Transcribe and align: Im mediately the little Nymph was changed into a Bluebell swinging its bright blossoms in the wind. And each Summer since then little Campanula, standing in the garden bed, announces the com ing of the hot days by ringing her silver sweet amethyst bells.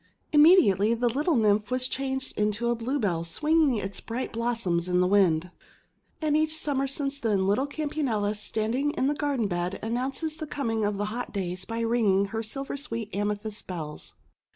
Im 0.31 0.41
mediately 0.41 0.95
the 0.95 1.09
little 1.09 1.35
Nymph 1.35 1.69
was 1.69 1.87
changed 1.87 2.35
into 2.35 2.71
a 2.71 2.75
Bluebell 2.75 3.23
swinging 3.23 3.75
its 3.75 3.99
bright 3.99 4.33
blossoms 4.33 4.87
in 4.87 4.99
the 4.99 5.05
wind. 5.05 5.51
And 6.23 6.35
each 6.35 6.57
Summer 6.57 6.87
since 6.87 7.19
then 7.19 7.45
little 7.45 7.67
Campanula, 7.67 8.33
standing 8.35 8.89
in 8.95 9.05
the 9.05 9.13
garden 9.13 9.47
bed, 9.47 9.77
announces 9.83 10.37
the 10.37 10.47
com 10.47 10.71
ing 10.71 10.85
of 10.85 10.97
the 10.97 11.05
hot 11.13 11.31
days 11.31 11.65
by 11.65 11.81
ringing 11.81 12.29
her 12.33 12.41
silver 12.41 12.77
sweet 12.77 13.15
amethyst 13.15 13.67
bells. 13.67 14.15